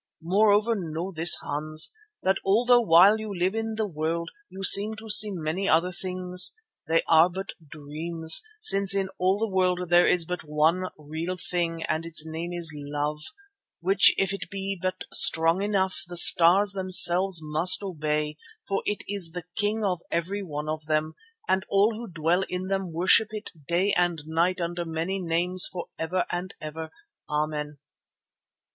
[0.23, 1.93] Moreover, know this, Hans,
[2.23, 6.55] that though while you live in the world you seem to see many other things,
[6.87, 11.83] they are but dreams, since in all the world there is but one real thing,
[11.83, 13.21] and its name is Love,
[13.79, 18.37] which if it be but strong enough, the stars themselves must obey,
[18.67, 21.13] for it is the king of every one of them,
[21.47, 25.89] and all who dwell in them worship it day and night under many names for
[25.99, 26.91] ever and for ever,
[27.29, 27.77] Amen.